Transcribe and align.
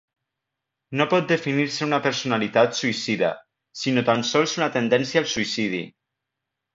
No 0.99 1.05
pot 1.09 1.27
definir-se 1.31 1.83
una 1.89 1.99
personalitat 2.07 2.75
suïcida, 2.79 3.29
sinó 3.85 4.05
tan 4.11 4.25
sols 4.33 4.55
una 4.61 4.71
tendència 4.81 5.23
al 5.27 5.33
suïcidi. 5.37 5.83